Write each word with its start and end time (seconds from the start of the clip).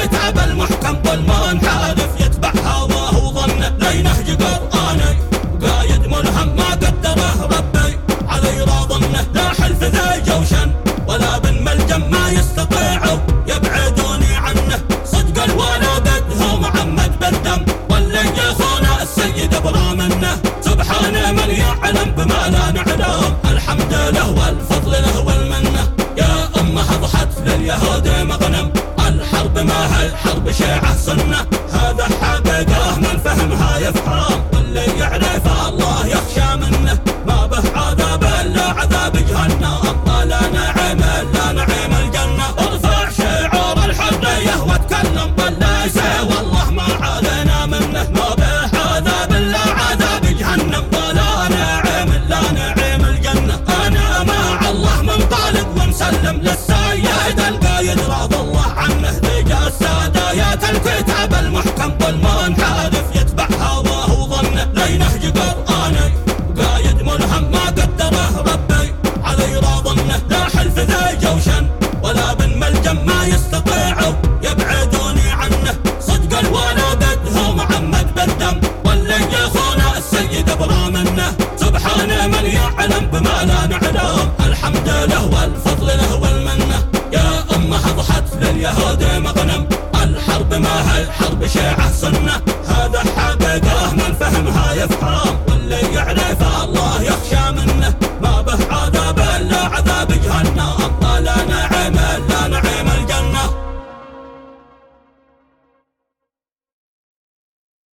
يا 0.00 0.04
الكتاب 0.04 0.38
المحكم 0.38 0.96
والمنحرف 1.08 2.20
يتبع 2.20 2.52
هواه 2.66 3.24
وظنه 3.24 3.72
لينهج 3.78 4.42
قرآني 4.42 5.18
قايد 5.62 6.06
ملهم 6.06 6.56
ما 6.56 6.70
قدره 6.70 7.48
ربي. 7.52 7.98
علي 8.28 8.60
راضنه 8.60 9.26
لا 9.34 9.48
حلف 9.48 9.84
ذا 9.84 10.18
جوشن 10.26 10.72
ولا 11.08 11.38
بن 11.38 11.64
ملجم 11.64 12.10
ما 12.10 12.28
يستطيعوا 12.28 13.18
يبعدوني 13.46 14.36
عنه. 14.36 14.78
صدق 15.04 15.42
الوالد 15.42 16.08
هو 16.42 16.56
محمد 16.56 17.20
بالدم. 17.20 17.64
واللي 17.90 18.24
يخون 18.38 18.86
السيد 19.02 19.54
ابرام 19.54 19.98
منه 19.98 20.42
سبحان 20.60 21.34
من 21.34 21.50
يعلم 21.50 22.10
بما 22.16 22.48
لا 22.48 22.70
نعلم. 22.72 23.36
الحمد 23.50 23.92
له 23.92 24.30
والفضل 24.30 24.92
له 24.92 25.20
والمنة. 25.20 25.92
يا 26.16 26.48
أمة 26.60 26.96
ضحت 26.96 27.28
لليهود 27.46 28.08
مغنم. 28.08 28.79
الحرب 29.60 29.66
ما 29.68 30.00
هي 30.00 30.16
حرب 30.16 30.50
شيعة 30.50 30.96
سنة. 30.96 31.46
هذا 31.72 32.06
حقيقة 32.22 32.96
من 32.96 33.20
فهمها 33.24 33.78
يفهم 33.78 34.42
واللي 34.52 34.86
يعرف 34.98 35.46
الله 35.68 36.06
يخشى 36.06 36.56
منه. 36.56 36.98
ما 37.26 37.46
به 37.46 37.62
عذاب 37.76 38.24
إلا 38.24 38.62
عذاب 38.62 39.16
جهنم. 39.16 39.80
ولا 40.06 40.40
نعيم 40.40 41.02
الا 41.02 41.39
يسمعوا 74.00 74.14
يبعدوني 74.42 75.30
عنه. 75.30 75.74
صدق 76.00 76.38
الولا 76.38 76.94
بدها 76.94 77.52
محمد 77.52 78.14
بالدم 78.14 78.60
ولا 78.84 79.16
يخون 79.16 79.82
السيد 79.96 80.50
ابرى 80.50 80.90
منه 80.90 81.32
سبحانه 81.56 82.26
من 82.26 82.46
يعلم 82.46 83.06
بما 83.12 83.44
لا 83.44 83.66
نعلم. 83.66 84.30
الحمد 84.46 84.88
له 84.88 85.24
والفضل 85.24 85.86
له 85.86 86.14
والمنة. 86.22 86.78
يا 87.12 87.44
أمة 87.56 87.76
اضحت 87.90 88.24
لليهود 88.40 89.04
مغنم. 89.04 89.68
الحرب 90.02 90.54
ما 90.54 90.76
هي 90.96 91.12
حرب 91.12 91.46
شيعة 91.46 91.92
سنة. 91.92 92.40
هذا 92.68 93.00
حققه 93.16 93.92
من 93.92 94.14
فهمها 94.20 94.72
يفهم. 94.74 95.36
واللي 95.48 95.94
يعلم 95.94 96.19